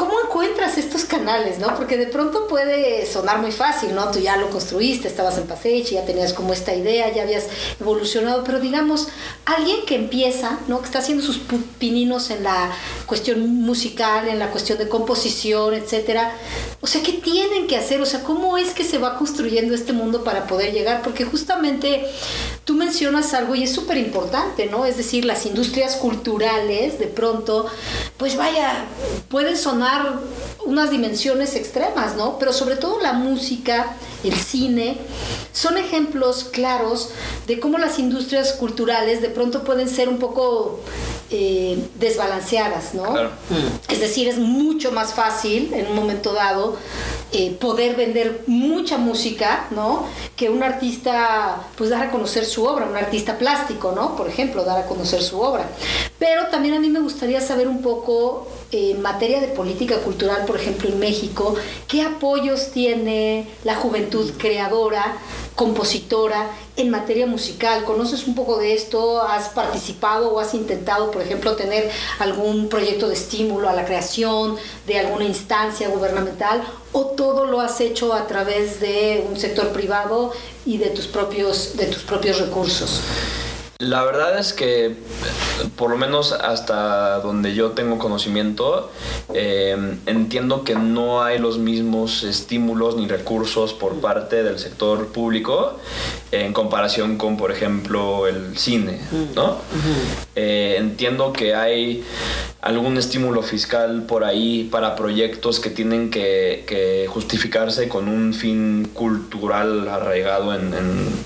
[0.00, 1.74] ¿Cómo encuentras estos canales, no?
[1.76, 4.10] Porque de pronto puede sonar muy fácil, ¿no?
[4.10, 8.42] Tú ya lo construiste, estabas en Paseche, ya tenías como esta idea, ya habías evolucionado,
[8.42, 9.08] pero digamos,
[9.44, 10.78] alguien que empieza, ¿no?
[10.78, 11.40] Que está haciendo sus
[11.78, 12.72] pininos en la
[13.04, 16.32] cuestión musical, en la cuestión de composición, etcétera.
[16.80, 18.00] O sea, ¿qué tienen que hacer?
[18.00, 21.02] O sea, ¿cómo es que se va construyendo este mundo para poder llegar?
[21.02, 22.06] Porque justamente
[22.64, 24.86] tú mencionas algo y es súper importante, ¿no?
[24.86, 27.66] Es decir, las industrias culturales, de pronto,
[28.16, 28.86] pues vaya,
[29.28, 29.89] pueden sonar
[30.64, 32.38] unas dimensiones extremas, ¿no?
[32.38, 34.98] Pero sobre todo la música, el cine,
[35.52, 37.10] son ejemplos claros
[37.46, 40.80] de cómo las industrias culturales de pronto pueden ser un poco
[41.30, 43.14] eh, desbalanceadas, ¿no?
[43.88, 46.76] Es decir, es mucho más fácil en un momento dado
[47.32, 50.06] eh, poder vender mucha música, ¿no?
[50.34, 54.16] Que un artista, pues dar a conocer su obra, un artista plástico, ¿no?
[54.16, 55.68] Por ejemplo, dar a conocer su obra.
[56.18, 60.56] Pero también a mí me gustaría saber un poco en materia de política cultural, por
[60.56, 61.54] ejemplo, en México,
[61.88, 65.16] qué apoyos tiene la juventud creadora,
[65.54, 67.84] compositora en materia musical.
[67.84, 69.22] ¿Conoces un poco de esto?
[69.22, 74.56] ¿Has participado o has intentado, por ejemplo, tener algún proyecto de estímulo a la creación
[74.86, 76.62] de alguna instancia gubernamental?
[76.92, 80.32] ¿O todo lo has hecho a través de un sector privado
[80.66, 83.00] y de tus propios, de tus propios recursos?
[83.80, 84.94] La verdad es que,
[85.76, 88.92] por lo menos hasta donde yo tengo conocimiento,
[89.32, 95.78] eh, entiendo que no hay los mismos estímulos ni recursos por parte del sector público
[96.32, 99.00] en comparación con, por ejemplo, el cine,
[99.34, 99.56] ¿no?
[100.36, 102.04] Eh, entiendo que hay
[102.60, 109.88] algún estímulo fiscal por ahí para proyectos que tienen que, justificarse con un fin cultural
[109.88, 110.70] arraigado en,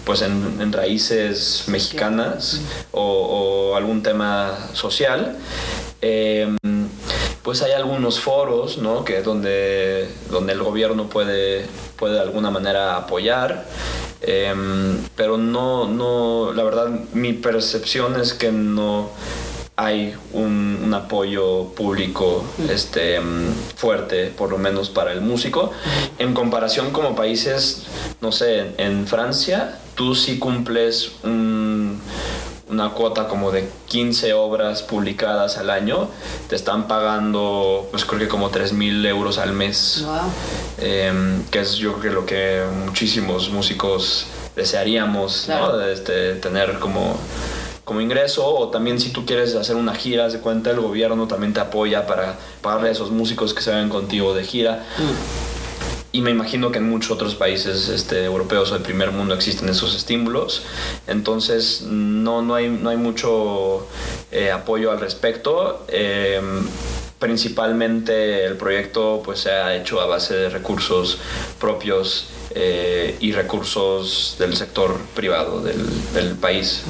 [0.05, 2.63] pues en raíces mexicanas
[2.93, 5.37] o, algún tema social,
[6.01, 6.57] em,
[7.45, 9.05] pues hay algunos foros, ¿no?
[9.05, 13.67] Que donde, donde el gobierno puede, puede de alguna manera apoyar.
[14.23, 19.11] Em, pero no, no, la verdad, mi percepción es que no
[19.77, 25.71] hay un, un apoyo público este, em, fuerte, por lo menos para el músico.
[26.19, 27.83] En comparación como países,
[28.23, 31.74] no sé, en Francia, tú sí cumples un
[32.75, 36.09] una cuota como de 15 obras publicadas al año,
[36.49, 40.05] te están pagando, pues creo que como 3 mil euros al mes.
[40.79, 45.81] Em, que es yo creo que lo que muchísimos músicos desearíamos, ¿no?
[45.81, 47.17] Este, tener como,
[47.85, 48.47] como ingreso.
[48.47, 52.07] O también si tú quieres hacer una gira, de cuenta, el gobierno también te apoya
[52.07, 54.85] para pagarle a esos músicos que se vayan contigo de gira.
[54.99, 55.54] Mm
[56.15, 59.69] y me imagino que en muchos otros países este, europeos o del primer mundo existen
[59.69, 60.63] esos estímulos.
[61.09, 63.85] Entonces no, no, hay, no hay mucho
[64.31, 65.85] eh, apoyo al respecto.
[65.89, 66.65] Em,
[67.19, 71.19] principalmente el proyecto pues, se ha hecho a base de recursos
[71.59, 76.85] propios eh, y recursos del sector privado del, del país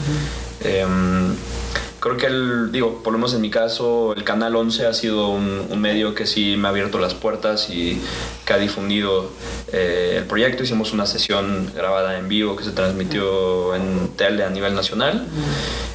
[2.05, 5.29] creo que el, digo, por lo menos en mi caso, el Canal 11 ha sido
[5.29, 7.99] un, un medio que sí me ha abierto las puertas y
[8.45, 9.31] que ha difundido
[9.73, 10.63] eh, el proyecto.
[10.65, 15.27] Hicimos una sesión grabada en vivo que se transmitió en tele a nivel nacional.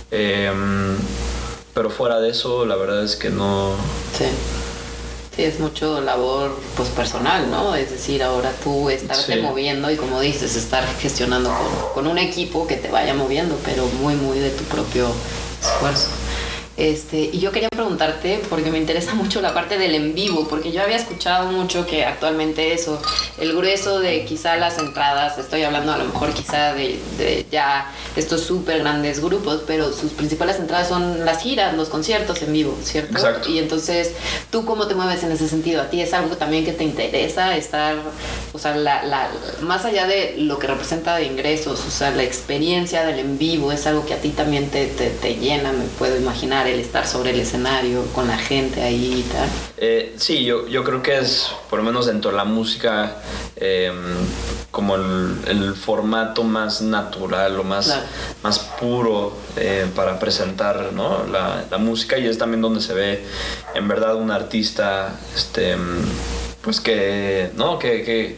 [0.09, 0.51] Eh,
[1.75, 3.75] pero fuera de eso, la verdad es que no...
[4.17, 4.25] Sí.
[5.35, 7.75] Sí, es mucho labor pues personal, ¿no?
[7.75, 9.41] Es decir, ahora tú estarte Sí.
[9.41, 11.49] moviendo y como dices, estar gestionando
[11.93, 15.05] con, con un equipo que te vaya moviendo, pero muy, muy de tu propio
[15.79, 16.18] esfuerzo.
[16.79, 20.71] Este, y yo quería preguntarte, porque me interesa mucho la parte del en vivo, porque
[20.71, 23.01] yo había escuchado mucho que actualmente eso,
[23.37, 27.91] el grueso de quizá las entradas, estoy hablando a lo mejor quizá de, de ya
[28.15, 32.77] estos súper grandes grupos, pero sus principales entradas son las giras, los conciertos en vivo,
[32.81, 33.11] ¿cierto?
[33.11, 33.49] Exacto.
[33.49, 34.13] Y entonces,
[34.49, 35.81] ¿tú cómo te mueves en ese sentido?
[35.81, 37.97] ¿A ti es algo también que te interesa estar,
[38.53, 39.27] o sea, la, la,
[39.61, 43.73] más allá de lo que representa de ingresos, o sea, la experiencia del en vivo
[43.73, 47.05] es algo que a ti también te, te, te llena, me puedo imaginar, el estar
[47.07, 49.49] sobre el escenario con la gente ahí y tal?
[49.77, 53.15] Eh, sí, yo, yo creo que es, por lo menos dentro de la música,
[53.55, 53.91] eh,
[54.71, 58.01] como el, el formato más natural o más, Claro.
[58.43, 61.25] más puro eh, para presentar ¿no?
[61.27, 63.23] la, la música y es también donde se ve
[63.73, 65.75] en verdad un artista este,
[66.61, 67.79] pues que, ¿no?
[67.79, 68.37] que, que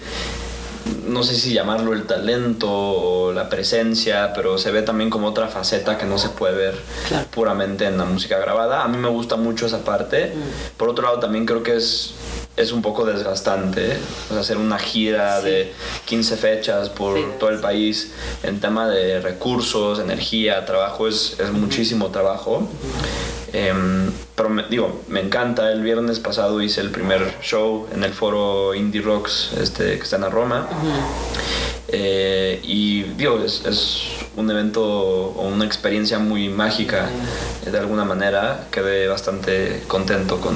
[1.08, 5.48] no sé si llamarlo el talento o la presencia, pero se ve también como otra
[5.48, 6.76] faceta que no se puede ver
[7.08, 7.28] Claro.
[7.32, 8.84] puramente en la música grabada.
[8.84, 10.34] A mí me gusta mucho esa parte.
[10.36, 10.78] Mm.
[10.78, 12.14] Por otro lado, también creo que es,
[12.58, 13.98] es un poco desgastante
[14.30, 15.46] o sea, hacer una gira Sí.
[15.48, 15.74] de
[16.06, 18.12] 15 fechas por Sí, todo el país
[18.44, 22.68] en tema de recursos, energía, trabajo, es, es muchísimo trabajo.
[23.54, 25.72] Em, pero me- digo, me encanta.
[25.72, 30.16] El viernes pasado hice el primer show en el foro Indie Rocks este, que está
[30.18, 30.68] en Roma.
[31.88, 34.04] Eh, y digo, es, es
[34.38, 37.10] un evento o una experiencia muy mágica
[37.70, 38.68] de alguna manera.
[38.72, 40.56] Quedé bastante contento con,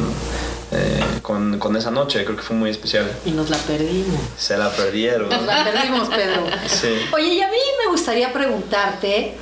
[0.72, 3.12] eh, con, con esa noche, creo que fue muy especial.
[3.26, 4.18] Y nos la perdimos.
[4.38, 5.28] Se la perdieron.
[5.46, 6.44] La perdimos, Pedro.
[6.68, 6.96] Sí.
[7.14, 9.34] Oye, y a mí me gustaría preguntarte,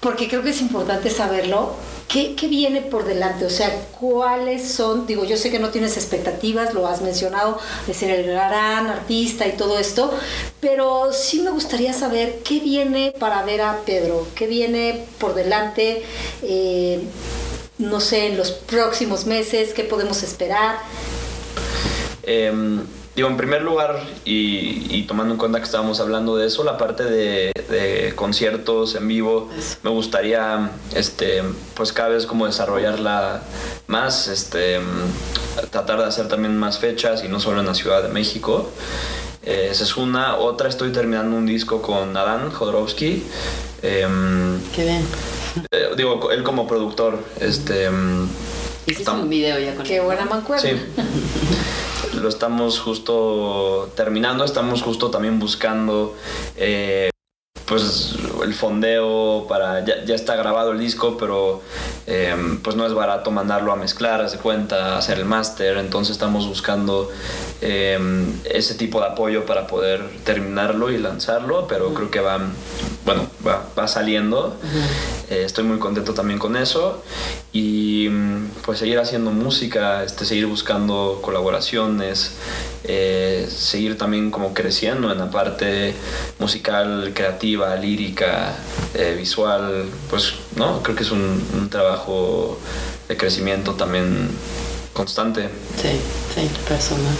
[0.00, 1.76] porque creo que es importante saberlo,
[2.08, 3.44] ¿qué, viene por delante?
[3.44, 5.06] O sea, ¿cuáles son?
[5.06, 9.46] Digo, yo sé que no tienes expectativas, lo has mencionado, de ser el gran artista
[9.46, 10.12] y todo esto,
[10.60, 16.02] pero sí me gustaría saber qué viene para ver a Pedro, qué viene por delante,
[16.42, 17.00] eh,
[17.78, 20.78] no sé, en los próximos meses, qué podemos esperar.
[22.22, 26.64] Em, digo, en primer lugar, y, y tomando en cuenta que estábamos hablando de eso,
[26.64, 29.50] la parte de, de conciertos en vivo,
[29.82, 31.42] me gustaría, este,
[31.74, 33.42] pues cada vez como desarrollarla
[33.86, 34.80] más, este,
[35.70, 38.70] tratar de hacer también más fechas y no solo en la Ciudad de México.
[39.44, 40.36] Eh, esa es una.
[40.36, 43.24] Otra, estoy terminando un disco con Adán Jodorowsky.
[43.82, 45.04] Em, Qué bien.
[45.72, 47.90] eh, digo, él como productor, este...
[48.86, 50.62] Hiciste un video ya con Qué él, buena mancuerna.
[50.62, 50.76] Sí.
[52.22, 56.14] Lo estamos justo terminando, estamos justo también buscando
[56.56, 57.11] eh,
[57.72, 61.62] pues el fondeo para ya, ya está grabado el disco pero
[62.06, 65.78] eh, pues no es barato mandarlo a mezclar haz de cuenta hacer el máster.
[65.78, 67.10] Entonces estamos buscando
[67.62, 67.98] eh,
[68.44, 72.40] ese tipo de apoyo para poder terminarlo y lanzarlo pero creo que va
[73.06, 74.54] bueno va, va saliendo.
[75.30, 77.02] Eh, estoy muy contento también con eso.
[77.54, 82.32] Y mm, pues seguir haciendo música este seguir buscando colaboraciones
[82.84, 85.94] eh, seguir también como creciendo en la parte
[86.38, 88.54] musical, creativa, lírica,
[88.94, 92.58] eh, visual, pues no, creo que es un, un trabajo
[93.08, 94.30] de crecimiento también
[94.92, 95.48] constante.
[95.80, 96.00] Sí,
[96.34, 97.14] sí, personal.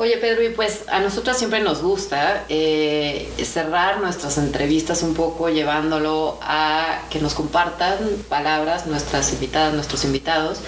[0.00, 5.48] Oye, Pedro, y pues a nosotras siempre nos gusta eh, cerrar nuestras entrevistas un poco
[5.48, 10.60] llevándolo a que nos compartan palabras nuestras invitadas, nuestros invitados,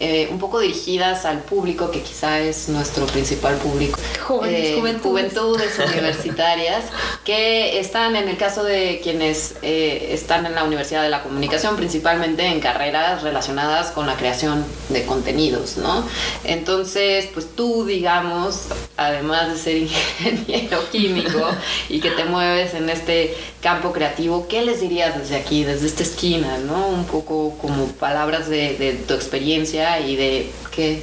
[0.00, 4.00] eh, un poco dirigidas al público que quizá es nuestro principal público.
[4.26, 5.34] Jóvenes, juventudes.
[5.34, 6.84] juventudes universitarias
[7.26, 11.76] que están, en el caso de quienes eh, están en la Universidad de la Comunicación,
[11.76, 16.08] principalmente en carreras relacionadas con la creación de contenidos, ¿no?
[16.44, 19.76] Entonces, pues tú, digamos, además de ser
[20.22, 21.46] ingeniero químico
[21.88, 26.02] y que te mueves en este campo creativo, ¿qué les dirías desde aquí, desde esta
[26.02, 26.88] esquina, ¿no?
[26.88, 31.02] Un poco como palabras de, tu experiencia y de qué,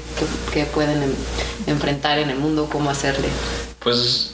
[0.54, 1.16] qué- pueden
[1.68, 3.28] enfrentar en el mundo, cómo hacerle.
[3.80, 4.32] Pues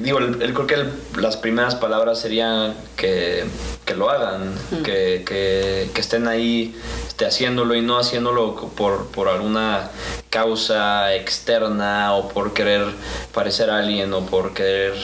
[0.00, 3.44] digo, el- creo que las primeras palabras serían que,
[3.92, 6.74] que lo hagan, que, que- que estén ahí
[7.06, 9.90] esté haciéndolo y no haciéndolo por, por alguna
[10.30, 12.86] causa externa o por querer
[13.34, 14.94] parecer a alguien o por querer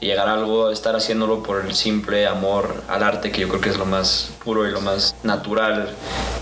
[0.00, 3.70] llegar a algo, estar haciéndolo por el simple amor al arte, que yo creo que
[3.70, 5.88] es lo más puro y lo más natural,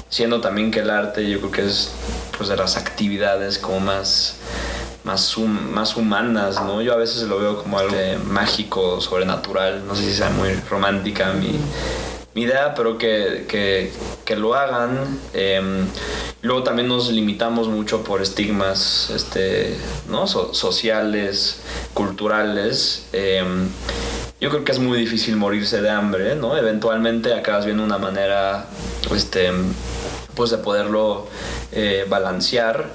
[0.09, 1.93] siendo también que el arte yo creo que es
[2.37, 4.37] pues de las actividades como más
[5.05, 6.83] más, más humanas, ¿no?
[6.83, 7.97] Yo a veces lo veo como algo
[8.27, 11.59] mágico, sobrenatural, no sé si sea muy romántica mi,
[12.35, 13.93] mi idea, pero que, que,
[14.25, 15.19] que lo hagan.
[15.35, 15.87] Em,
[16.43, 19.77] luego también nos limitamos mucho por estigmas este,
[20.09, 20.27] ¿no?
[20.27, 21.61] sociales,
[21.95, 23.07] culturales.
[23.13, 23.69] Em,
[24.41, 26.57] yo creo que es muy difícil morirse de hambre, ¿no?
[26.57, 28.67] Eventualmente acabas viendo una manera
[29.15, 29.53] este,
[30.35, 31.29] pues de poderlo
[31.71, 32.91] eh, balancear.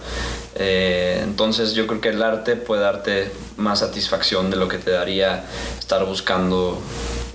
[0.59, 4.89] Eh, entonces yo creo que el arte puede darte más satisfacción de lo que te
[4.89, 5.45] daría
[5.77, 6.81] estar buscando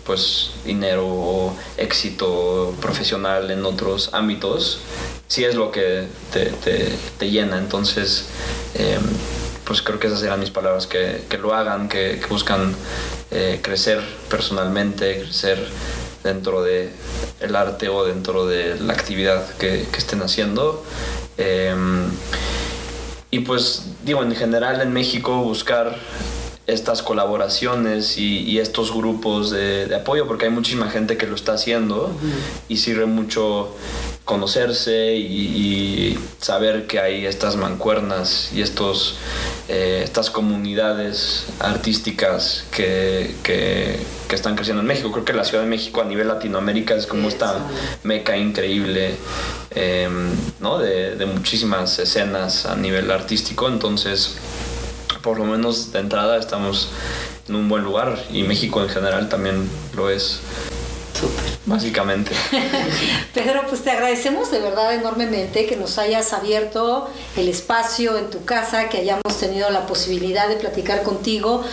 [0.05, 4.81] pues dinero o éxito profesional en otros ámbitos,
[5.29, 7.59] si es lo que te, llena.
[7.59, 8.27] Entonces,
[8.75, 9.01] em,
[9.65, 12.75] pues creo que esas serán mis palabras, que, lo hagan, que, buscan
[13.31, 15.65] eh, crecer personalmente, crecer
[16.25, 16.91] dentro de
[17.41, 20.85] el arte o dentro de la actividad que, estén haciendo.
[21.39, 22.11] Em,
[23.33, 25.97] y pues digo, en general en México buscar
[26.67, 32.15] estas colaboraciones y, estos grupos de, apoyo, porque hay muchísima gente que lo está haciendo
[32.69, 33.75] y sirve mucho
[34.25, 39.17] conocerse y, saber que hay estas mancuernas y estos,
[39.69, 43.99] eh, estas comunidades artísticas que, que,
[44.33, 45.13] están creciendo en México.
[45.13, 47.55] Creo que la Ciudad de México a nivel Latinoamérica es como esta
[48.03, 49.17] meca increíble
[49.75, 50.79] em, ¿no?
[50.79, 53.69] de, de muchísimas escenas a nivel artístico.
[53.69, 54.37] Entonces,
[55.23, 56.91] por lo menos de entrada estamos
[57.49, 60.41] en un buen lugar y México en general también lo es.
[61.73, 62.33] Básicamente.
[63.35, 68.45] Pedro, pues te agradecemos de verdad enormemente que nos hayas abierto el espacio en tu
[68.45, 71.65] casa, que hayamos tenido la posibilidad de platicar contigo.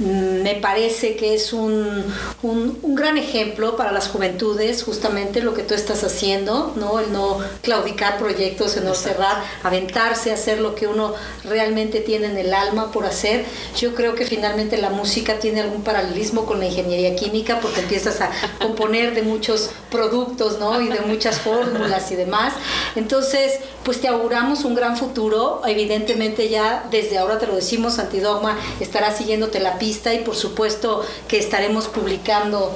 [0.00, 2.04] Mm, me parece que es un,
[2.42, 6.98] un, gran ejemplo para las juventudes, justamente lo que tú estás haciendo, ¿no?
[6.98, 12.26] El no claudicar proyectos, el no cerrar, aventarse a hacer lo que uno realmente tiene
[12.26, 13.44] en el alma por hacer.
[13.76, 18.20] Yo creo que finalmente la música tiene algún paralelismo con la ingeniería química porque empiezas
[18.20, 18.30] a
[18.60, 20.80] componer de muchos productos, ¿no?
[20.80, 22.54] Y de muchas fórmulas y demás.
[22.96, 25.60] Entonces, pues te auguramos un gran futuro.
[25.66, 31.04] Evidentemente ya desde ahora te lo decimos, Antidogma estará siguiéndote la pista y por supuesto
[31.28, 32.74] que estaremos publicando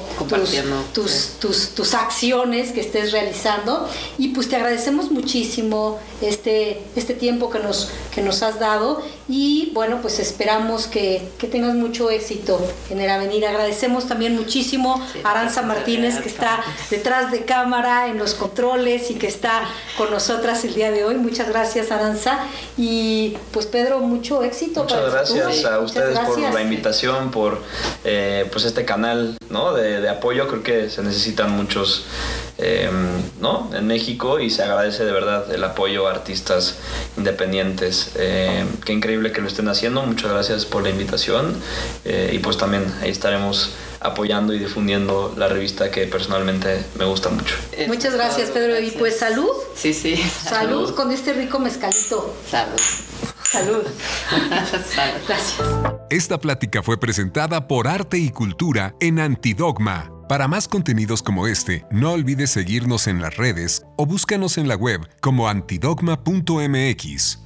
[0.92, 3.88] tus, tus, tus, acciones que estés realizando.
[4.18, 9.70] Y pues te agradecemos muchísimo este, este tiempo que nos, que nos has dado y
[9.74, 13.46] bueno, pues esperamos que, que tengas mucho éxito en el avenir.
[13.46, 19.14] Agradecemos también muchísimo a Aranza Martínez que está detrás de cámara, en los controles y
[19.14, 19.62] que está
[19.96, 21.16] con nosotras el día de hoy.
[21.16, 22.38] Muchas gracias, Aranza.
[22.76, 24.84] Y pues Pedro, mucho éxito.
[24.84, 27.62] Muchas gracias a ustedes por la invitación, por
[28.04, 29.74] eh, pues este canal ¿no?
[29.74, 30.48] de, apoyo.
[30.48, 32.06] Creo que se necesitan muchos
[32.58, 33.70] em, ¿no?
[33.72, 36.76] en México y se agradece de verdad el apoyo a artistas
[37.16, 38.12] independientes.
[38.16, 40.02] Eh, qué increíble que lo estén haciendo.
[40.02, 41.54] Muchas gracias por la invitación
[42.04, 47.30] eh, y pues también ahí estaremos apoyando y difundiendo la revista que personalmente me gusta
[47.30, 47.54] mucho.
[47.86, 48.78] Muchas gracias, Pedro.
[48.80, 49.50] Y pues salud.
[49.74, 50.16] Sí, sí.
[50.16, 52.34] Salud, con este rico mezcalito.
[52.48, 52.80] Salud.
[53.42, 53.82] Salud.
[55.26, 55.56] Gracias.
[56.10, 60.17] Esta plática fue presentada por Arte y Cultura en Antidogma.
[60.28, 64.76] Para más contenidos como este, no olvides seguirnos en las redes o búscanos en la
[64.76, 67.38] web como antidogma.mx.